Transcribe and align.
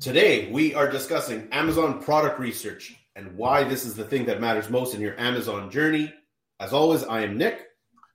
Today, 0.00 0.48
we 0.52 0.76
are 0.76 0.88
discussing 0.88 1.48
Amazon 1.50 2.00
product 2.00 2.38
research 2.38 2.94
and 3.16 3.36
why 3.36 3.64
this 3.64 3.84
is 3.84 3.96
the 3.96 4.04
thing 4.04 4.26
that 4.26 4.40
matters 4.40 4.70
most 4.70 4.94
in 4.94 5.00
your 5.00 5.18
Amazon 5.18 5.72
journey. 5.72 6.14
As 6.60 6.72
always, 6.72 7.02
I 7.02 7.22
am 7.22 7.36
Nick. 7.36 7.66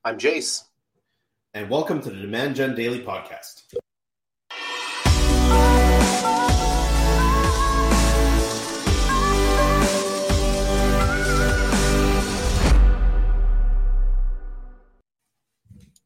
I'm 0.06 0.18
Jace. 0.18 0.64
And 1.54 1.70
welcome 1.70 2.02
to 2.02 2.10
the 2.10 2.22
Demand 2.22 2.56
Gen 2.56 2.74
Daily 2.74 3.02
Podcast. 3.02 3.64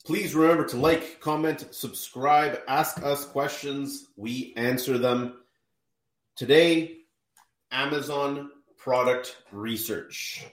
Please 0.03 0.33
remember 0.33 0.65
to 0.65 0.77
like, 0.77 1.19
comment, 1.19 1.67
subscribe, 1.69 2.61
ask 2.67 3.03
us 3.03 3.25
questions. 3.25 4.07
We 4.15 4.55
answer 4.57 4.97
them. 4.97 5.35
Today, 6.37 6.99
Amazon 7.71 8.51
product 8.77 9.35
research. 9.51 10.45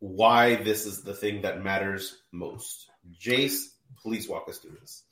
Why 0.00 0.56
this 0.56 0.84
is 0.84 1.02
the 1.02 1.14
thing 1.14 1.40
that 1.42 1.64
matters 1.64 2.18
most. 2.30 2.90
Jace, 3.18 3.68
please 3.96 4.28
walk 4.28 4.50
us 4.50 4.58
through 4.58 4.76
this. 4.78 5.04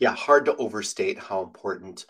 Yeah, 0.00 0.16
hard 0.16 0.46
to 0.46 0.56
overstate 0.56 1.16
how 1.20 1.44
important 1.44 2.06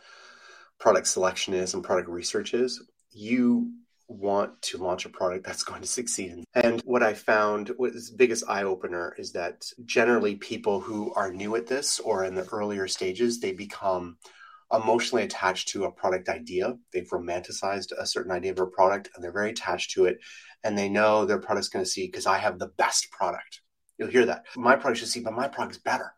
product 0.80 1.09
selection 1.09 1.53
is 1.53 1.75
and 1.75 1.85
product 1.85 2.09
research 2.09 2.55
is. 2.55 2.83
You 3.11 3.71
want 4.09 4.63
to 4.63 4.79
launch 4.79 5.05
a 5.05 5.11
product 5.11 5.45
that's 5.45 5.63
going 5.63 5.83
to 5.83 5.87
succeed. 5.87 6.43
And 6.55 6.80
what 6.87 7.03
I 7.03 7.13
found 7.13 7.71
was 7.77 8.11
biggest 8.11 8.45
eye 8.49 8.63
opener 8.63 9.15
is 9.19 9.33
that 9.33 9.71
generally 9.85 10.37
people 10.37 10.80
who 10.80 11.13
are 11.13 11.30
new 11.30 11.55
at 11.57 11.66
this 11.66 12.01
or 12.01 12.25
in 12.25 12.35
the 12.35 12.49
earlier 12.51 12.89
stages, 12.89 13.41
they 13.41 13.53
become 13.53 14.16
emotionally 14.73 15.25
attached 15.25 15.69
to 15.69 15.84
a 15.84 15.93
product 15.93 16.29
idea. 16.29 16.77
They've 16.93 17.09
romanticized 17.09 17.93
a 17.97 18.07
certain 18.07 18.33
idea 18.33 18.52
of 18.52 18.59
a 18.59 18.66
product 18.66 19.11
and 19.15 19.23
they're 19.23 19.33
very 19.33 19.51
attached 19.51 19.93
to 19.93 20.07
it. 20.07 20.19
And 20.65 20.77
they 20.77 20.88
know 20.88 21.24
their 21.24 21.38
product's 21.38 21.68
going 21.68 21.85
to 21.85 21.91
see 21.91 22.07
because 22.07 22.27
I 22.27 22.38
have 22.38 22.59
the 22.59 22.73
best 22.76 23.10
product. 23.13 23.60
You'll 23.99 24.10
hear 24.10 24.26
that. 24.26 24.45
My 24.57 24.76
product 24.76 25.01
should 25.01 25.09
see, 25.09 25.21
but 25.21 25.32
my 25.32 25.49
product's 25.49 25.79
better. 25.79 26.13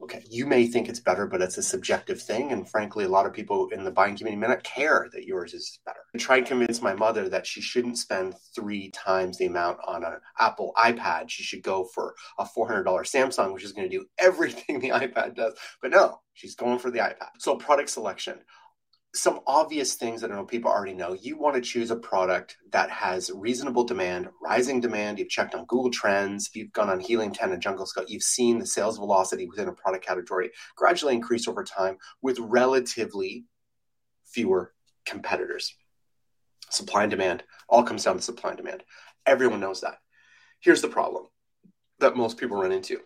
Okay, 0.00 0.22
you 0.30 0.46
may 0.46 0.66
think 0.66 0.88
it's 0.88 1.00
better, 1.00 1.26
but 1.26 1.42
it's 1.42 1.58
a 1.58 1.62
subjective 1.62 2.22
thing. 2.22 2.52
And 2.52 2.68
frankly, 2.68 3.04
a 3.04 3.08
lot 3.08 3.26
of 3.26 3.32
people 3.32 3.68
in 3.72 3.82
the 3.84 3.90
buying 3.90 4.16
community 4.16 4.40
may 4.40 4.46
not 4.46 4.62
care 4.62 5.08
that 5.12 5.24
yours 5.24 5.54
is 5.54 5.80
better. 5.84 5.98
I 6.14 6.18
try 6.18 6.36
and 6.36 6.46
convince 6.46 6.80
my 6.80 6.94
mother 6.94 7.28
that 7.28 7.46
she 7.46 7.60
shouldn't 7.60 7.98
spend 7.98 8.34
three 8.54 8.90
times 8.92 9.38
the 9.38 9.46
amount 9.46 9.78
on 9.86 10.04
an 10.04 10.18
Apple 10.38 10.72
iPad. 10.76 11.30
She 11.30 11.42
should 11.42 11.62
go 11.62 11.84
for 11.94 12.14
a 12.38 12.44
$400 12.44 12.84
Samsung, 12.84 13.52
which 13.52 13.64
is 13.64 13.72
going 13.72 13.90
to 13.90 13.98
do 13.98 14.06
everything 14.18 14.78
the 14.78 14.90
iPad 14.90 15.34
does. 15.34 15.54
But 15.82 15.90
no, 15.90 16.20
she's 16.32 16.54
going 16.54 16.78
for 16.78 16.92
the 16.92 17.00
iPad. 17.00 17.30
So, 17.38 17.56
product 17.56 17.90
selection 17.90 18.38
some 19.14 19.40
obvious 19.46 19.94
things 19.94 20.20
that 20.20 20.30
I 20.30 20.34
know 20.34 20.44
people 20.44 20.70
already 20.70 20.92
know. 20.92 21.14
You 21.14 21.38
want 21.38 21.56
to 21.56 21.62
choose 21.62 21.90
a 21.90 21.96
product 21.96 22.58
that 22.72 22.90
has 22.90 23.30
reasonable 23.34 23.84
demand, 23.84 24.28
rising 24.42 24.80
demand. 24.80 25.18
You've 25.18 25.30
checked 25.30 25.54
on 25.54 25.64
Google 25.64 25.90
Trends, 25.90 26.50
you've 26.54 26.72
gone 26.72 26.90
on 26.90 27.00
Helium 27.00 27.32
10 27.32 27.52
and 27.52 27.62
Jungle 27.62 27.86
Scout, 27.86 28.10
you've 28.10 28.22
seen 28.22 28.58
the 28.58 28.66
sales 28.66 28.98
velocity 28.98 29.46
within 29.46 29.68
a 29.68 29.72
product 29.72 30.04
category 30.06 30.50
gradually 30.76 31.14
increase 31.14 31.48
over 31.48 31.64
time 31.64 31.96
with 32.20 32.38
relatively 32.38 33.44
fewer 34.26 34.74
competitors. 35.06 35.74
Supply 36.70 37.04
and 37.04 37.10
demand 37.10 37.44
all 37.68 37.82
comes 37.82 38.04
down 38.04 38.16
to 38.16 38.22
supply 38.22 38.50
and 38.50 38.58
demand. 38.58 38.84
Everyone 39.24 39.60
knows 39.60 39.80
that. 39.80 39.98
Here's 40.60 40.82
the 40.82 40.88
problem 40.88 41.26
that 41.98 42.16
most 42.16 42.36
people 42.36 42.58
run 42.58 42.72
into 42.72 43.00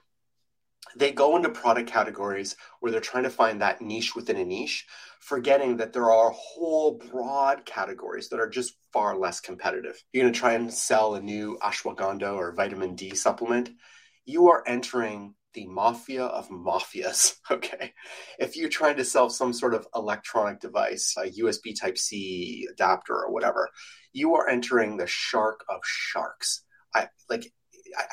they 0.96 1.12
go 1.12 1.36
into 1.36 1.48
product 1.48 1.90
categories 1.90 2.56
where 2.80 2.92
they're 2.92 3.00
trying 3.00 3.24
to 3.24 3.30
find 3.30 3.60
that 3.60 3.80
niche 3.80 4.14
within 4.14 4.36
a 4.36 4.44
niche, 4.44 4.86
forgetting 5.20 5.76
that 5.78 5.92
there 5.92 6.10
are 6.10 6.30
whole 6.30 6.98
broad 7.10 7.64
categories 7.64 8.28
that 8.28 8.40
are 8.40 8.48
just 8.48 8.74
far 8.92 9.16
less 9.16 9.40
competitive. 9.40 10.02
You're 10.12 10.24
going 10.24 10.32
to 10.32 10.38
try 10.38 10.52
and 10.52 10.72
sell 10.72 11.14
a 11.14 11.20
new 11.20 11.58
ashwagandha 11.62 12.34
or 12.34 12.52
vitamin 12.54 12.94
D 12.94 13.14
supplement. 13.14 13.70
You 14.24 14.48
are 14.48 14.62
entering 14.66 15.34
the 15.54 15.66
mafia 15.66 16.24
of 16.24 16.48
mafias. 16.48 17.36
Okay. 17.50 17.92
If 18.38 18.56
you're 18.56 18.70
trying 18.70 18.96
to 18.96 19.04
sell 19.04 19.28
some 19.28 19.52
sort 19.52 19.74
of 19.74 19.86
electronic 19.94 20.60
device, 20.60 21.14
a 21.18 21.28
USB 21.28 21.78
Type 21.78 21.98
C 21.98 22.66
adapter 22.70 23.14
or 23.14 23.30
whatever, 23.30 23.68
you 24.12 24.34
are 24.36 24.48
entering 24.48 24.96
the 24.96 25.06
shark 25.06 25.62
of 25.68 25.80
sharks. 25.84 26.64
I 26.94 27.08
like 27.28 27.52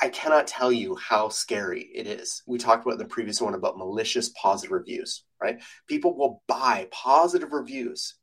I 0.02 0.08
cannot 0.08 0.46
tell 0.46 0.72
you 0.72 0.96
how 0.96 1.28
scary 1.28 1.90
it 1.94 2.06
is. 2.06 2.42
We 2.46 2.58
talked 2.58 2.86
about 2.86 2.98
the 2.98 3.04
previous 3.04 3.40
one 3.40 3.54
about 3.54 3.78
malicious 3.78 4.30
positive 4.30 4.72
reviews, 4.72 5.24
right? 5.40 5.62
People 5.86 6.16
will 6.16 6.42
buy 6.46 6.88
positive 6.90 7.52
reviews 7.52 8.16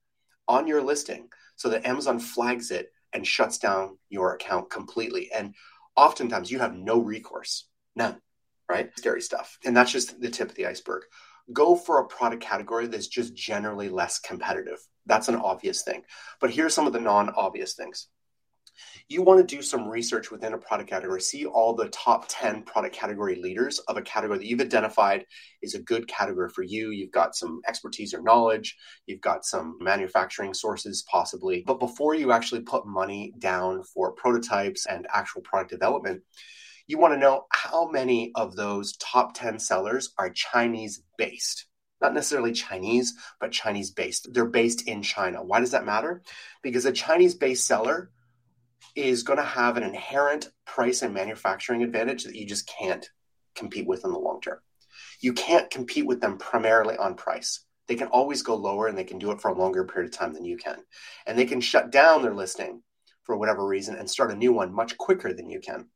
on 0.48 0.68
your 0.68 0.82
listing 0.82 1.30
so 1.56 1.70
that 1.70 1.86
Amazon 1.86 2.20
flags 2.20 2.72
it 2.72 2.92
and 3.14 3.26
shuts 3.26 3.58
down 3.58 3.98
your 4.10 4.34
account 4.34 4.70
completely. 4.70 5.32
And 5.32 5.56
oftentimes 5.96 6.52
you 6.52 6.60
have 6.60 6.76
no 6.76 7.00
recourse, 7.00 7.68
none, 7.96 8.18
right? 8.70 8.92
Scary 8.98 9.22
stuff. 9.22 9.58
And 9.66 9.76
that's 9.76 9.92
just 9.92 10.20
the 10.20 10.30
tip 10.30 10.50
of 10.50 10.56
the 10.56 10.68
iceberg. 10.68 11.04
Go 11.54 11.76
for 11.76 12.00
a 12.00 12.08
product 12.08 12.44
category 12.44 12.88
that's 12.88 13.08
just 13.08 13.34
generally 13.34 13.90
less 13.90 14.20
competitive. 14.20 14.80
That's 15.06 15.30
an 15.30 15.36
obvious 15.36 15.84
thing. 15.84 16.04
But 16.42 16.52
here's 16.52 16.74
some 16.74 16.88
of 16.88 16.94
the 16.94 17.00
non 17.00 17.30
obvious 17.30 17.74
things 17.74 18.08
you 19.08 19.22
want 19.22 19.48
to 19.48 19.56
do 19.56 19.62
some 19.62 19.88
research 19.88 20.32
within 20.32 20.54
a 20.54 20.58
product 20.58 20.90
category, 20.90 21.22
see 21.22 21.46
all 21.46 21.76
the 21.76 21.90
top 21.90 22.26
10 22.28 22.64
product 22.64 22.96
category 22.96 23.42
leaders 23.42 23.80
of 23.80 23.98
a 23.98 24.02
category 24.02 24.40
that 24.40 24.46
you've 24.46 24.62
identified 24.62 25.26
is 25.62 25.76
a 25.76 25.82
good 25.82 26.08
category 26.08 26.50
for 26.50 26.64
you. 26.64 26.92
You've 26.92 27.12
got 27.12 27.36
some 27.36 27.62
expertise 27.68 28.14
or 28.14 28.22
knowledge, 28.22 28.76
you've 29.06 29.22
got 29.22 29.46
some 29.46 29.78
manufacturing 29.80 30.54
sources 30.54 31.06
possibly. 31.10 31.64
But 31.66 31.80
before 31.80 32.16
you 32.16 32.32
actually 32.32 32.62
put 32.62 32.88
money 32.88 33.34
down 33.40 33.84
for 33.84 34.12
prototypes 34.12 34.86
and 34.86 35.08
actual 35.14 35.42
product 35.42 35.72
development, 35.72 36.24
you 36.88 36.98
want 36.98 37.14
to 37.14 37.20
know 37.20 37.46
how 37.52 37.90
many 37.90 38.32
of 38.36 38.56
those 38.56 38.96
top 38.98 39.34
10 39.34 39.60
sellers 39.60 40.14
are 40.18 40.30
Chinese 40.30 41.04
based 41.18 41.66
not 42.02 42.14
necessarily 42.14 42.52
Chinese, 42.52 43.16
but 43.40 43.52
Chinese 43.52 43.92
based. 43.92 44.32
They're 44.34 44.46
based 44.46 44.88
in 44.88 45.02
China. 45.02 45.44
Why 45.44 45.60
does 45.60 45.72
that 45.72 45.86
matter? 45.86 46.22
Because 46.62 46.86
a 46.86 46.92
Chinese 46.92 47.36
based 47.36 47.66
seller 47.66 48.12
is 48.96 49.24
going 49.24 49.38
to 49.38 49.44
have 49.44 49.78
an 49.78 49.84
inherent 49.84 50.50
price 50.66 51.02
and 51.02 51.14
manufacturing 51.14 51.84
advantage 51.84 52.24
that 52.24 52.36
you 52.36 52.46
just 52.46 52.68
can't 52.68 53.10
compete 53.56 53.88
with 53.88 54.04
in 54.06 54.12
the 54.12 54.20
long 54.20 54.42
term. 54.42 54.60
You 55.20 55.34
can't 55.34 55.70
compete 55.70 56.06
with 56.06 56.22
them 56.22 56.38
primarily 56.38 56.98
on 56.98 57.16
price. 57.16 57.66
They 57.88 57.96
can 57.96 58.08
always 58.08 58.42
go 58.42 58.56
lower 58.56 58.88
and 58.88 58.98
they 58.98 59.04
can 59.04 59.20
do 59.20 59.32
it 59.32 59.42
for 59.42 59.50
a 59.50 59.58
longer 59.58 59.86
period 59.86 60.14
of 60.14 60.18
time 60.18 60.34
than 60.34 60.46
you 60.46 60.58
can. 60.58 60.78
And 61.26 61.38
they 61.38 61.46
can 61.46 61.62
shut 61.62 61.92
down 61.92 62.22
their 62.22 62.34
listing 62.34 62.82
for 63.24 63.38
whatever 63.38 63.66
reason 63.66 63.96
and 63.96 64.10
start 64.10 64.32
a 64.32 64.36
new 64.36 64.54
one 64.54 64.74
much 64.74 64.98
quicker 64.98 65.34
than 65.34 65.50
you 65.50 65.60
can, 65.60 65.88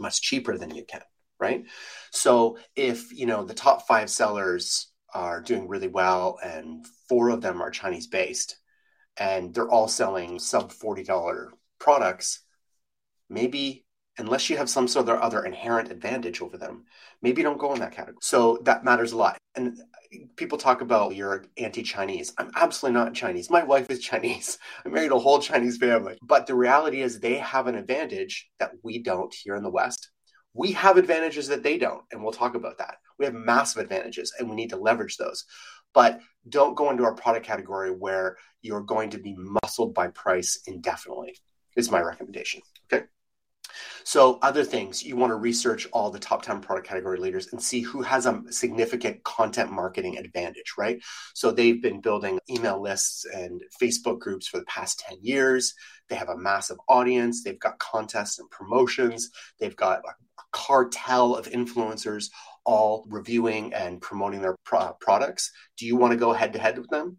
much 0.00 0.20
cheaper 0.20 0.56
than 0.56 0.74
you 0.74 0.84
can, 0.84 1.02
right? 1.38 1.64
So 2.12 2.58
if, 2.76 3.12
you 3.12 3.26
know, 3.26 3.44
the 3.44 3.54
top 3.54 3.86
5 3.86 4.08
sellers 4.10 4.90
are 5.14 5.40
doing 5.40 5.68
really 5.68 5.88
well 5.88 6.38
and 6.42 6.84
four 7.08 7.30
of 7.30 7.40
them 7.40 7.62
are 7.62 7.70
Chinese 7.70 8.06
based 8.06 8.58
and 9.16 9.54
they're 9.54 9.70
all 9.70 9.88
selling 9.88 10.38
sub 10.38 10.72
$40 10.72 11.48
products, 11.78 12.40
maybe 13.28 13.84
unless 14.18 14.50
you 14.50 14.56
have 14.56 14.68
some 14.68 14.88
sort 14.88 15.08
of 15.08 15.20
other 15.20 15.44
inherent 15.44 15.90
advantage 15.90 16.42
over 16.42 16.58
them, 16.58 16.84
maybe 17.22 17.42
don't 17.42 17.58
go 17.58 17.72
in 17.72 17.80
that 17.80 17.92
category. 17.92 18.18
So 18.20 18.58
that 18.64 18.84
matters 18.84 19.12
a 19.12 19.16
lot. 19.16 19.38
And 19.54 19.78
people 20.36 20.58
talk 20.58 20.80
about 20.80 21.14
you're 21.14 21.44
anti-Chinese. 21.56 22.32
I'm 22.36 22.50
absolutely 22.56 22.98
not 22.98 23.14
Chinese. 23.14 23.50
My 23.50 23.62
wife 23.62 23.88
is 23.90 24.00
Chinese. 24.10 24.58
I 24.84 24.88
married 24.88 25.12
a 25.12 25.18
whole 25.18 25.38
Chinese 25.38 25.76
family. 25.76 26.18
But 26.22 26.46
the 26.46 26.54
reality 26.54 27.02
is 27.02 27.20
they 27.20 27.38
have 27.38 27.66
an 27.66 27.76
advantage 27.76 28.48
that 28.58 28.72
we 28.82 29.02
don't 29.02 29.32
here 29.32 29.54
in 29.54 29.62
the 29.62 29.70
West. 29.70 30.10
We 30.54 30.72
have 30.72 30.96
advantages 30.96 31.46
that 31.48 31.62
they 31.62 31.78
don't, 31.78 32.02
and 32.10 32.22
we'll 32.22 32.32
talk 32.32 32.56
about 32.56 32.78
that. 32.78 32.96
We 33.18 33.26
have 33.26 33.34
massive 33.34 33.82
advantages 33.82 34.32
and 34.38 34.48
we 34.48 34.56
need 34.56 34.70
to 34.70 34.76
leverage 34.76 35.16
those. 35.16 35.44
But 35.94 36.20
don't 36.48 36.76
go 36.76 36.90
into 36.90 37.04
our 37.04 37.14
product 37.14 37.46
category 37.46 37.90
where 37.90 38.36
you're 38.62 38.80
going 38.80 39.10
to 39.10 39.18
be 39.18 39.36
muscled 39.36 39.94
by 39.94 40.08
price 40.08 40.60
indefinitely 40.66 41.36
is 41.78 41.90
my 41.90 42.00
recommendation. 42.00 42.60
Okay. 42.92 43.04
So, 44.02 44.38
other 44.42 44.64
things 44.64 45.02
you 45.02 45.16
want 45.16 45.30
to 45.30 45.36
research 45.36 45.86
all 45.92 46.10
the 46.10 46.18
top 46.18 46.42
10 46.42 46.60
product 46.60 46.88
category 46.88 47.18
leaders 47.18 47.48
and 47.52 47.62
see 47.62 47.82
who 47.82 48.02
has 48.02 48.26
a 48.26 48.42
significant 48.50 49.22
content 49.22 49.70
marketing 49.70 50.18
advantage, 50.18 50.74
right? 50.76 51.00
So, 51.34 51.50
they've 51.50 51.80
been 51.80 52.00
building 52.00 52.40
email 52.50 52.82
lists 52.82 53.24
and 53.26 53.62
Facebook 53.80 54.18
groups 54.18 54.48
for 54.48 54.58
the 54.58 54.64
past 54.64 55.04
10 55.08 55.18
years. 55.22 55.74
They 56.08 56.16
have 56.16 56.30
a 56.30 56.36
massive 56.36 56.78
audience. 56.88 57.44
They've 57.44 57.60
got 57.60 57.78
contests 57.78 58.38
and 58.38 58.50
promotions. 58.50 59.30
They've 59.60 59.76
got 59.76 60.00
a 60.00 60.42
cartel 60.52 61.36
of 61.36 61.48
influencers 61.50 62.30
all 62.64 63.06
reviewing 63.08 63.72
and 63.74 64.00
promoting 64.00 64.40
their 64.40 64.56
pro- 64.64 64.96
products. 65.00 65.52
Do 65.76 65.86
you 65.86 65.96
want 65.96 66.12
to 66.12 66.18
go 66.18 66.32
head 66.32 66.54
to 66.54 66.58
head 66.58 66.78
with 66.78 66.88
them? 66.88 67.18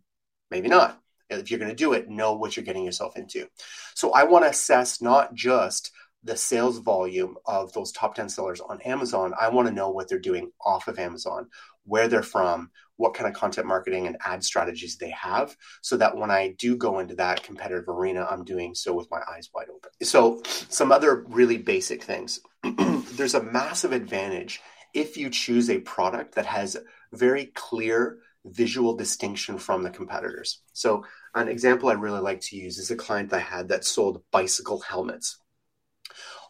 Maybe 0.52 0.68
not 0.68 1.00
if 1.30 1.50
you're 1.50 1.60
going 1.60 1.70
to 1.70 1.76
do 1.76 1.94
it, 1.94 2.10
know 2.10 2.34
what 2.34 2.56
you're 2.56 2.66
getting 2.66 2.86
yourself 2.86 3.16
into. 3.18 3.48
So 3.96 4.12
I 4.12 4.24
want 4.24 4.46
to 4.46 4.50
assess 4.50 5.02
not 5.02 5.34
just 5.34 5.92
the 6.24 6.36
sales 6.36 6.80
volume 6.80 7.36
of 7.46 7.72
those 7.74 7.92
top 7.92 8.16
10 8.16 8.30
sellers 8.30 8.60
on 8.60 8.82
Amazon. 8.82 9.34
I 9.40 9.50
want 9.50 9.68
to 9.68 9.74
know 9.74 9.90
what 9.90 10.10
they're 10.10 10.20
doing 10.20 10.52
off 10.66 10.88
of 10.88 11.00
Amazon. 11.00 11.48
where 11.86 12.08
they're 12.08 12.22
from, 12.22 12.70
what 12.98 13.16
kind 13.16 13.28
of 13.28 13.34
content 13.34 13.66
marketing 13.66 14.06
and 14.06 14.18
ad 14.24 14.44
strategies 14.44 14.98
they 14.98 15.10
have, 15.10 15.56
so 15.82 15.98
that 15.98 16.16
when 16.16 16.30
I 16.30 16.50
do 16.60 16.76
go 16.76 17.00
into 17.00 17.16
that 17.16 17.42
competitive 17.42 17.88
arena, 17.88 18.28
I'm 18.30 18.44
doing 18.44 18.76
so 18.76 18.94
with 18.94 19.10
my 19.10 19.22
eyes 19.32 19.50
wide 19.56 19.70
open. 19.70 19.90
So, 20.04 20.42
some 20.46 20.92
other 20.92 21.26
really 21.30 21.58
basic 21.58 22.04
things 22.04 22.42
there's 23.14 23.34
a 23.34 23.42
massive 23.42 23.92
advantage 23.92 24.62
if 24.94 25.18
you 25.18 25.30
choose 25.30 25.70
a 25.70 25.80
product 25.80 26.36
that 26.36 26.46
has 26.46 26.78
very 27.14 27.48
clear 27.48 28.20
visual 28.46 28.96
distinction 28.96 29.58
from 29.58 29.82
the 29.82 29.90
competitors. 29.90 30.62
So, 30.74 31.06
an 31.36 31.48
example 31.48 31.90
I 31.90 31.94
really 31.94 32.20
like 32.20 32.42
to 32.42 32.56
use 32.56 32.78
is 32.78 32.92
a 32.92 32.96
client 32.96 33.34
I 33.34 33.40
had 33.40 33.68
that 33.70 33.86
sold 33.86 34.24
bicycle 34.32 34.80
helmets. 34.80 35.38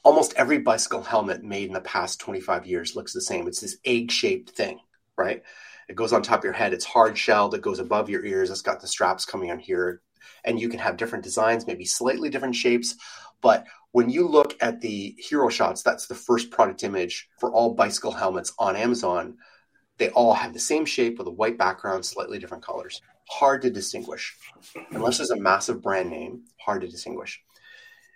Almost 0.04 0.34
every 0.36 0.60
bicycle 0.60 1.04
helmet 1.04 1.44
made 1.44 1.68
in 1.68 1.74
the 1.74 1.82
past 1.82 2.20
25 2.22 2.66
years 2.66 2.96
looks 2.96 3.14
the 3.14 3.22
same. 3.22 3.48
It's 3.48 3.62
this 3.62 3.78
egg 3.86 4.12
shaped 4.12 4.52
thing, 4.52 4.80
right? 5.18 5.44
It 5.90 5.96
goes 5.96 6.14
on 6.14 6.22
top 6.22 6.40
of 6.40 6.44
your 6.46 6.54
head. 6.54 6.72
It's 6.72 6.86
hard 6.86 7.18
shelled. 7.18 7.56
It 7.56 7.62
goes 7.62 7.80
above 7.80 8.10
your 8.10 8.24
ears. 8.24 8.50
It's 8.50 8.62
got 8.62 8.80
the 8.80 8.88
straps 8.88 9.26
coming 9.26 9.52
on 9.52 9.60
here. 9.60 10.02
And 10.46 10.60
you 10.60 10.70
can 10.70 10.80
have 10.80 10.98
different 10.98 11.24
designs, 11.24 11.68
maybe 11.68 11.84
slightly 11.84 12.30
different 12.30 12.56
shapes. 12.56 12.96
But 13.42 13.66
when 13.92 14.10
you 14.10 14.28
look 14.28 14.56
at 14.62 14.82
the 14.82 15.16
hero 15.18 15.50
shots, 15.50 15.82
that's 15.82 16.08
the 16.08 16.16
first 16.16 16.52
product 16.52 16.84
image 16.84 17.28
for 17.40 17.52
all 17.52 17.74
bicycle 17.74 18.12
helmets 18.12 18.54
on 18.60 18.76
Amazon. 18.76 19.38
They 20.00 20.10
all 20.10 20.34
have 20.34 20.54
the 20.54 20.60
same 20.60 20.86
shape 20.86 21.18
with 21.18 21.28
a 21.28 21.32
white 21.32 21.58
background, 21.58 22.06
slightly 22.06 22.40
different 22.40 22.66
colors. 22.66 23.02
Hard 23.30 23.62
to 23.62 23.70
distinguish. 23.70 24.36
Unless 24.92 25.18
there's 25.18 25.30
a 25.30 25.40
massive 25.40 25.82
brand 25.82 26.10
name, 26.10 26.46
hard 26.58 26.82
to 26.82 26.88
distinguish. 26.88 27.42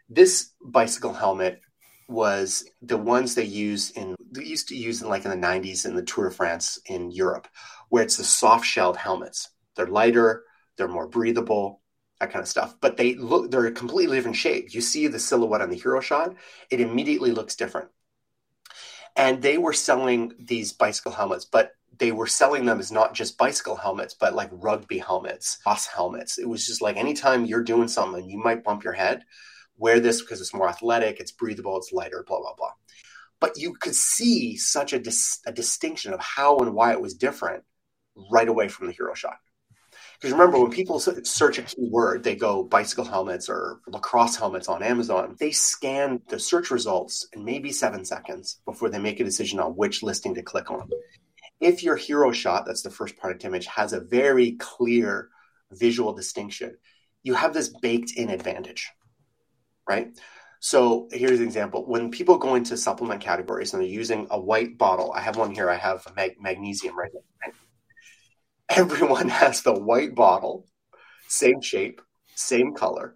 This 0.10 0.52
bicycle 0.64 1.14
helmet 1.14 1.62
was 2.08 2.66
the 2.82 2.98
ones 2.98 3.36
they 3.36 3.44
use 3.44 3.92
in 3.92 4.16
they 4.32 4.44
used 4.44 4.68
to 4.70 4.76
use 4.76 5.02
in 5.02 5.10
like 5.10 5.26
in 5.26 5.32
the 5.32 5.48
90s 5.48 5.86
in 5.86 5.96
the 5.96 6.02
Tour 6.02 6.30
de 6.30 6.36
France 6.36 6.80
in 6.88 7.12
Europe, 7.12 7.48
where 7.90 8.04
it's 8.04 8.18
the 8.18 8.24
soft 8.24 8.66
shelled 8.66 8.98
helmets. 8.98 9.50
They're 9.76 9.88
lighter, 9.88 10.44
they're 10.78 10.88
more 10.88 11.08
breathable, 11.08 11.82
that 12.20 12.32
kind 12.32 12.42
of 12.42 12.48
stuff. 12.50 12.76
But 12.82 12.98
they 12.98 13.16
look 13.16 13.52
they're 13.52 13.68
a 13.68 13.72
completely 13.72 14.18
different 14.18 14.38
shape. 14.38 14.74
You 14.74 14.82
see 14.82 15.08
the 15.08 15.20
silhouette 15.20 15.62
on 15.62 15.70
the 15.70 15.78
hero 15.78 16.00
shot, 16.00 16.36
it 16.72 16.82
immediately 16.82 17.32
looks 17.32 17.56
different. 17.56 17.90
And 19.16 19.42
they 19.42 19.58
were 19.58 19.74
selling 19.74 20.34
these 20.40 20.74
bicycle 20.74 21.12
helmets, 21.12 21.46
but 21.46 21.74
they 22.00 22.12
were 22.12 22.28
selling 22.28 22.66
them 22.66 22.80
as 22.80 22.92
not 22.92 23.14
just 23.14 23.38
bicycle 23.38 23.76
helmets, 23.76 24.14
but 24.14 24.34
like 24.34 24.50
rugby 24.52 24.98
helmets, 24.98 25.60
boss 25.64 25.86
helmets. 25.86 26.38
It 26.40 26.50
was 26.50 26.66
just 26.66 26.82
like 26.82 26.98
anytime 26.98 27.46
you're 27.46 27.64
doing 27.64 27.88
something, 27.88 28.28
you 28.28 28.38
might 28.38 28.64
bump 28.64 28.84
your 28.84 28.94
head. 28.94 29.24
Wear 29.78 30.00
this 30.00 30.22
because 30.22 30.42
it's 30.42 30.54
more 30.54 30.70
athletic, 30.70 31.20
it's 31.20 31.32
breathable, 31.32 31.78
it's 31.78 31.92
lighter, 31.92 32.24
blah, 32.28 32.40
blah, 32.40 32.56
blah. 32.56 32.72
But 33.40 33.58
you 33.58 33.74
could 33.74 33.96
see 33.96 34.58
such 34.58 34.94
a, 34.94 35.00
dis- 35.00 35.40
a 35.46 35.52
distinction 35.52 36.14
of 36.14 36.20
how 36.20 36.58
and 36.58 36.74
why 36.74 36.94
it 36.94 37.02
was 37.02 37.14
different 37.14 37.64
right 38.32 38.48
away 38.48 38.68
from 38.68 38.88
the 38.88 38.94
hero 38.94 39.14
shot. 39.14 39.38
Because 40.24 40.40
remember, 40.40 40.58
when 40.58 40.72
people 40.72 41.02
search 41.02 41.58
a 41.60 41.64
keyword, 41.64 42.24
they 42.24 42.38
go 42.38 42.64
bicycle 42.64 43.04
helmets 43.04 43.50
or 43.50 43.82
lacrosse 43.88 44.38
helmets 44.38 44.70
on 44.70 44.82
Amazon. 44.82 45.36
They 45.38 45.52
scan 45.52 46.22
the 46.30 46.40
search 46.40 46.72
results 46.72 47.28
in 47.34 47.44
maybe 47.44 47.74
seven 47.74 48.06
seconds 48.06 48.62
before 48.64 48.88
they 48.88 49.00
make 49.00 49.20
a 49.20 49.26
decision 49.26 49.60
on 49.60 49.72
which 49.72 50.02
listing 50.02 50.34
to 50.36 50.42
click 50.42 50.72
on. 50.72 50.90
If 51.60 51.84
your 51.84 51.98
hero 51.98 52.32
shot, 52.32 52.66
that's 52.66 52.84
the 52.84 52.90
first 52.90 53.18
product 53.18 53.44
image, 53.44 53.66
has 53.66 53.92
a 53.92 54.00
very 54.00 54.54
clear 54.54 55.28
visual 55.74 56.14
distinction, 56.14 56.78
you 57.24 57.34
have 57.34 57.54
this 57.54 57.68
baked 57.82 58.14
in 58.16 58.30
advantage, 58.30 58.94
right? 59.90 60.18
So 60.62 61.10
here's 61.12 61.42
an 61.42 61.46
example. 61.46 61.86
When 61.86 62.12
people 62.12 62.38
go 62.38 62.56
into 62.56 62.78
supplement 62.78 63.20
categories 63.20 63.74
and 63.74 63.84
they're 63.84 63.90
using 63.90 64.28
a 64.32 64.40
white 64.40 64.78
bottle, 64.78 65.12
I 65.12 65.20
have 65.20 65.36
one 65.36 65.54
here, 65.54 65.70
I 65.70 65.76
have 65.76 66.08
mag- 66.16 66.40
magnesium 66.40 66.98
right 66.98 67.12
now. 67.14 67.52
Everyone 68.76 69.30
has 69.30 69.62
the 69.62 69.74
white 69.74 70.16
bottle, 70.16 70.66
same 71.28 71.62
shape, 71.62 72.02
same 72.34 72.74
color. 72.74 73.16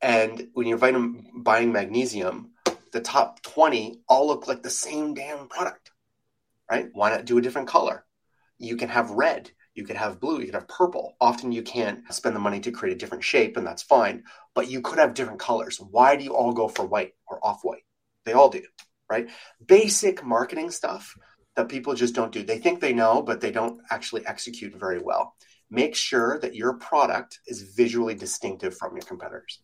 And 0.00 0.48
when 0.54 0.68
you're 0.68 0.78
buying, 0.78 1.42
buying 1.42 1.72
magnesium, 1.72 2.52
the 2.92 3.00
top 3.00 3.42
20 3.42 4.02
all 4.08 4.28
look 4.28 4.46
like 4.46 4.62
the 4.62 4.70
same 4.70 5.14
damn 5.14 5.48
product, 5.48 5.90
right? 6.70 6.86
Why 6.92 7.10
not 7.10 7.24
do 7.24 7.36
a 7.36 7.42
different 7.42 7.66
color? 7.66 8.04
You 8.58 8.76
can 8.76 8.90
have 8.90 9.10
red, 9.10 9.50
you 9.74 9.84
could 9.84 9.96
have 9.96 10.20
blue, 10.20 10.38
you 10.38 10.44
could 10.44 10.54
have 10.54 10.68
purple. 10.68 11.16
Often 11.20 11.50
you 11.50 11.62
can't 11.62 12.00
spend 12.14 12.36
the 12.36 12.40
money 12.40 12.60
to 12.60 12.70
create 12.70 12.94
a 12.94 12.98
different 12.98 13.24
shape, 13.24 13.56
and 13.56 13.66
that's 13.66 13.82
fine, 13.82 14.22
but 14.54 14.70
you 14.70 14.82
could 14.82 15.00
have 15.00 15.14
different 15.14 15.40
colors. 15.40 15.80
Why 15.80 16.14
do 16.14 16.22
you 16.22 16.36
all 16.36 16.52
go 16.52 16.68
for 16.68 16.86
white 16.86 17.14
or 17.26 17.44
off 17.44 17.64
white? 17.64 17.82
They 18.24 18.34
all 18.34 18.50
do, 18.50 18.62
right? 19.10 19.28
Basic 19.66 20.24
marketing 20.24 20.70
stuff 20.70 21.16
that 21.56 21.68
people 21.68 21.94
just 21.94 22.14
don't 22.14 22.32
do. 22.32 22.42
They 22.42 22.58
think 22.58 22.80
they 22.80 22.92
know, 22.92 23.22
but 23.22 23.40
they 23.40 23.50
don't 23.50 23.80
actually 23.90 24.26
execute 24.26 24.74
very 24.74 25.00
well. 25.00 25.34
Make 25.70 25.94
sure 25.94 26.38
that 26.40 26.54
your 26.54 26.74
product 26.74 27.40
is 27.46 27.74
visually 27.74 28.14
distinctive 28.14 28.76
from 28.76 28.94
your 28.94 29.02
competitors. 29.02 29.60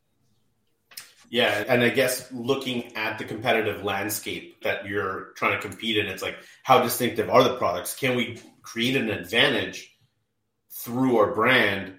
Yeah, 1.30 1.64
and 1.68 1.82
I 1.82 1.90
guess 1.90 2.30
looking 2.32 2.96
at 2.96 3.18
the 3.18 3.24
competitive 3.24 3.84
landscape 3.84 4.62
that 4.62 4.86
you're 4.86 5.32
trying 5.36 5.60
to 5.60 5.60
compete 5.60 5.98
in, 5.98 6.06
it's 6.06 6.22
like 6.22 6.36
how 6.62 6.82
distinctive 6.82 7.28
are 7.28 7.44
the 7.44 7.56
products? 7.56 7.94
Can 7.94 8.16
we 8.16 8.40
create 8.62 8.96
an 8.96 9.10
advantage 9.10 9.94
through 10.70 11.18
our 11.18 11.34
brand 11.34 11.96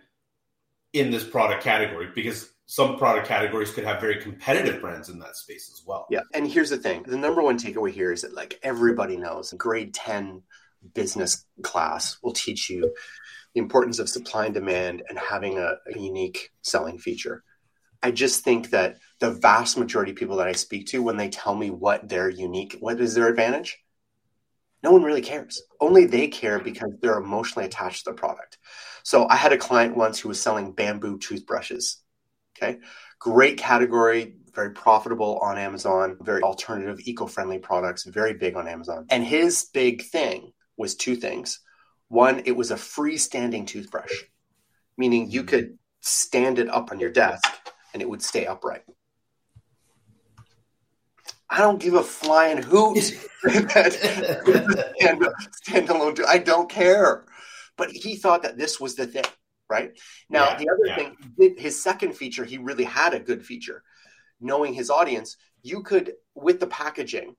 in 0.94 1.12
this 1.12 1.24
product 1.24 1.64
category? 1.64 2.10
Because 2.14 2.50
some 2.72 3.00
product 3.00 3.28
categories 3.28 3.72
could 3.72 3.84
have 3.84 4.00
very 4.00 4.22
competitive 4.22 4.80
brands 4.80 5.10
in 5.10 5.18
that 5.18 5.36
space 5.36 5.72
as 5.74 5.84
well. 5.88 6.06
Yeah. 6.12 6.20
And 6.36 6.48
here's 6.48 6.70
the 6.70 6.78
thing 6.78 7.02
the 7.02 7.18
number 7.18 7.42
one 7.42 7.58
takeaway 7.58 7.90
here 7.90 8.12
is 8.12 8.22
that, 8.22 8.36
like, 8.36 8.60
everybody 8.62 9.18
knows 9.18 9.52
grade 9.58 9.92
10 9.92 10.44
business 10.94 11.48
class 11.64 12.20
will 12.22 12.32
teach 12.32 12.70
you 12.70 12.94
the 13.56 13.60
importance 13.60 13.98
of 13.98 14.08
supply 14.08 14.46
and 14.46 14.54
demand 14.54 15.02
and 15.10 15.18
having 15.18 15.58
a, 15.58 15.78
a 15.88 15.98
unique 16.00 16.52
selling 16.62 17.00
feature. 17.00 17.44
I 18.04 18.12
just 18.12 18.44
think 18.44 18.70
that 18.70 18.98
the 19.20 19.32
vast 19.32 19.76
majority 19.76 20.12
of 20.12 20.20
people 20.20 20.38
that 20.38 20.48
I 20.48 20.52
speak 20.52 20.86
to, 20.90 21.02
when 21.02 21.18
they 21.18 21.30
tell 21.30 21.56
me 21.56 21.72
what 21.72 22.08
their 22.08 22.30
unique, 22.30 22.78
what 22.80 23.02
is 23.02 23.16
their 23.16 23.30
advantage, 23.30 23.80
no 24.84 24.92
one 24.92 25.02
really 25.02 25.24
cares. 25.24 25.60
Only 25.82 26.06
they 26.06 26.28
care 26.28 26.60
because 26.60 26.92
they're 27.02 27.18
emotionally 27.18 27.66
attached 27.66 28.06
to 28.06 28.12
the 28.12 28.16
product. 28.16 28.60
So 29.02 29.28
I 29.28 29.38
had 29.38 29.54
a 29.54 29.58
client 29.58 29.98
once 29.98 30.20
who 30.20 30.30
was 30.30 30.40
selling 30.40 30.74
bamboo 30.74 31.18
toothbrushes 31.18 32.04
Okay. 32.62 32.80
Great 33.20 33.58
category, 33.58 34.36
very 34.54 34.72
profitable 34.72 35.40
on 35.40 35.58
Amazon, 35.58 36.18
very 36.22 36.42
alternative, 36.42 37.00
eco 37.04 37.26
friendly 37.26 37.60
products, 37.60 38.06
very 38.06 38.34
big 38.34 38.56
on 38.56 38.68
Amazon. 38.68 39.06
And 39.10 39.24
his 39.24 39.70
big 39.74 40.04
thing 40.04 40.52
was 40.78 40.96
two 40.96 41.16
things. 41.16 41.60
One, 42.08 42.42
it 42.46 42.56
was 42.56 42.72
a 42.72 42.76
freestanding 42.76 43.68
toothbrush, 43.68 44.12
meaning 44.98 45.30
you 45.30 45.44
could 45.44 45.78
stand 46.02 46.60
it 46.60 46.70
up 46.70 46.92
on 46.92 47.00
your 47.00 47.12
desk 47.12 47.48
and 47.94 48.02
it 48.02 48.10
would 48.10 48.22
stay 48.22 48.46
upright. 48.46 48.84
I 51.50 51.60
don't 51.60 51.82
give 51.82 51.96
a 51.96 52.04
flying 52.04 52.62
hoot 52.62 52.96
that 53.44 53.94
stand, 53.94 55.22
standalone. 55.88 56.26
I 56.28 56.38
don't 56.38 56.70
care. 56.70 57.26
But 57.78 57.92
he 57.92 58.18
thought 58.18 58.44
that 58.44 58.58
this 58.58 58.80
was 58.80 58.96
the 58.96 59.08
thing 59.08 59.24
right? 59.70 59.98
Now, 60.30 60.50
yeah, 60.50 60.58
the 60.58 60.70
other 60.70 60.86
yeah. 60.86 60.96
thing, 60.96 61.56
his 61.58 61.82
second 61.82 62.14
feature, 62.16 62.46
he 62.46 62.58
really 62.58 62.84
had 62.84 63.14
a 63.14 63.20
good 63.20 63.46
feature. 63.46 63.84
Knowing 64.42 64.74
his 64.74 64.90
audience, 64.90 65.38
you 65.62 65.84
could, 65.84 66.14
with 66.34 66.60
the 66.60 66.68
packaging, 66.68 67.36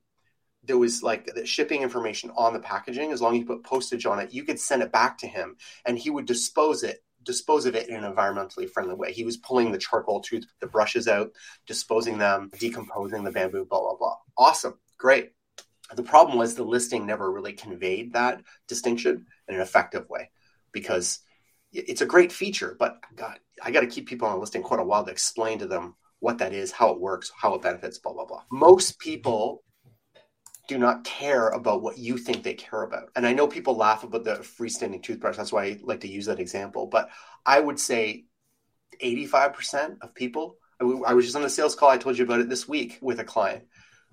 there 0.62 0.78
was 0.78 1.02
like 1.02 1.26
the 1.26 1.46
shipping 1.46 1.82
information 1.82 2.30
on 2.37 2.52
the 2.52 2.60
packaging. 2.60 3.12
As 3.12 3.22
long 3.22 3.34
as 3.34 3.40
you 3.40 3.46
put 3.46 3.64
postage 3.64 4.04
on 4.04 4.18
it, 4.18 4.32
you 4.32 4.44
could 4.44 4.60
send 4.60 4.82
it 4.82 4.92
back 4.92 5.18
to 5.18 5.26
him, 5.26 5.56
and 5.87 5.99
he 5.99 6.10
would 6.10 6.26
dispose 6.26 6.82
it 6.82 7.02
dispose 7.22 7.66
of 7.66 7.75
it 7.75 7.88
in 7.88 8.02
an 8.02 8.14
environmentally 8.14 8.68
friendly 8.68 8.94
way. 8.94 9.12
He 9.12 9.25
was 9.25 9.37
pulling 9.37 9.72
the 9.72 9.78
charcoal 9.78 10.20
tooth, 10.20 10.46
the 10.60 10.66
brushes 10.66 11.08
out, 11.08 11.32
disposing 11.66 12.18
them, 12.18 12.50
decomposing 12.58 13.25
the 13.25 13.30
bamboo, 13.30 13.66
blah 13.66 13.80
blah 13.80 13.96
blah. 13.96 14.16
Awesome, 14.37 14.78
great. 14.99 15.32
The 15.94 16.02
problem 16.02 16.38
was 16.38 16.54
the 16.54 16.62
listing 16.62 17.04
never 17.04 17.30
really 17.30 17.52
conveyed 17.52 18.12
that 18.12 18.42
distinction 18.68 19.26
in 19.49 19.56
an 19.56 19.60
effective 19.60 20.08
way 20.08 20.30
because 20.72 21.18
it's 21.72 22.00
a 22.00 22.06
great 22.06 22.32
feature, 22.32 22.76
but 22.78 23.00
God, 23.16 23.38
I 23.62 23.70
got 23.70 23.80
to 23.80 23.86
keep 23.86 24.08
people 24.08 24.28
on 24.28 24.40
listing 24.40 24.62
quite 24.62 24.80
a 24.80 24.84
while 24.84 25.04
to 25.04 25.10
explain 25.10 25.58
to 25.60 25.66
them 25.66 25.94
what 26.18 26.38
that 26.38 26.52
is, 26.52 26.72
how 26.72 26.90
it 26.92 27.00
works, 27.00 27.30
how 27.34 27.54
it 27.54 27.62
benefits, 27.62 27.98
blah, 27.98 28.12
blah, 28.12 28.26
blah. 28.26 28.42
Most 28.50 28.98
people 28.98 29.62
do 30.68 30.78
not 30.78 31.04
care 31.04 31.48
about 31.48 31.82
what 31.82 31.98
you 31.98 32.16
think 32.16 32.42
they 32.42 32.54
care 32.54 32.82
about. 32.82 33.10
And 33.16 33.26
I 33.26 33.32
know 33.32 33.48
people 33.48 33.76
laugh 33.76 34.04
about 34.04 34.24
the 34.24 34.36
freestanding 34.36 35.02
toothbrush. 35.02 35.36
That's 35.36 35.52
why 35.52 35.64
I 35.64 35.78
like 35.82 36.00
to 36.00 36.08
use 36.08 36.26
that 36.26 36.40
example. 36.40 36.86
But 36.86 37.10
I 37.44 37.58
would 37.58 37.80
say 37.80 38.26
85% 39.02 39.98
of 40.02 40.14
people, 40.14 40.58
I 40.80 41.14
was 41.14 41.24
just 41.24 41.36
on 41.36 41.44
a 41.44 41.50
sales 41.50 41.74
call. 41.74 41.88
I 41.90 41.98
told 41.98 42.18
you 42.18 42.24
about 42.24 42.40
it 42.40 42.48
this 42.48 42.68
week 42.68 42.98
with 43.00 43.20
a 43.20 43.24
client 43.24 43.64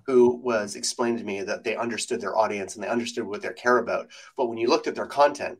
who 0.05 0.37
was 0.37 0.75
explaining 0.75 1.19
to 1.19 1.25
me 1.25 1.43
that 1.43 1.63
they 1.63 1.75
understood 1.75 2.21
their 2.21 2.37
audience 2.37 2.75
and 2.75 2.83
they 2.83 2.89
understood 2.89 3.25
what 3.25 3.41
they 3.41 3.49
care 3.53 3.77
about. 3.77 4.07
But 4.35 4.47
when 4.47 4.57
you 4.57 4.67
looked 4.69 4.87
at 4.87 4.95
their 4.95 5.05
content, 5.05 5.59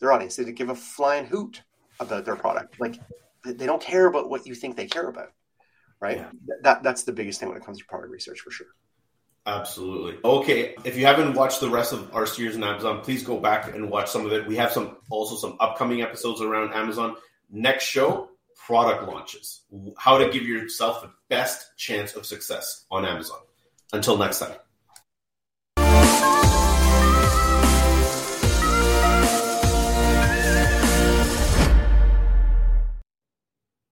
their 0.00 0.12
audience. 0.12 0.36
They 0.36 0.50
give 0.52 0.70
a 0.70 0.74
flying 0.74 1.26
hoot 1.26 1.62
about 2.00 2.24
their 2.24 2.36
product. 2.36 2.80
Like 2.80 2.96
they 3.44 3.66
don't 3.66 3.82
care 3.82 4.06
about 4.06 4.28
what 4.28 4.46
you 4.46 4.54
think 4.54 4.76
they 4.76 4.86
care 4.86 5.08
about, 5.08 5.32
right? 6.00 6.18
Yeah. 6.18 6.30
That 6.62 6.82
that's 6.82 7.04
the 7.04 7.12
biggest 7.12 7.40
thing 7.40 7.48
when 7.48 7.58
it 7.58 7.64
comes 7.64 7.78
to 7.78 7.84
product 7.84 8.10
research 8.10 8.40
for 8.40 8.50
sure. 8.50 8.68
Absolutely. 9.46 10.18
Okay, 10.22 10.74
if 10.84 10.98
you 10.98 11.06
haven't 11.06 11.34
watched 11.34 11.60
the 11.60 11.70
rest 11.70 11.92
of 11.92 12.14
our 12.14 12.26
series 12.26 12.56
on 12.56 12.64
Amazon, 12.64 13.00
please 13.00 13.22
go 13.22 13.38
back 13.38 13.74
and 13.74 13.90
watch 13.90 14.10
some 14.10 14.26
of 14.26 14.32
it. 14.32 14.46
We 14.46 14.56
have 14.56 14.70
some 14.70 14.98
also 15.08 15.36
some 15.36 15.56
upcoming 15.60 16.02
episodes 16.02 16.40
around 16.40 16.74
Amazon. 16.74 17.16
Next 17.50 17.84
show, 17.84 18.30
product 18.66 19.08
launches. 19.08 19.62
How 19.96 20.18
to 20.18 20.30
give 20.30 20.42
yourself 20.42 21.02
the 21.02 21.10
best 21.28 21.76
chance 21.76 22.14
of 22.14 22.26
success 22.26 22.84
on 22.90 23.04
Amazon. 23.04 23.38
Until 23.92 24.16
next 24.16 24.38
time. 24.38 24.56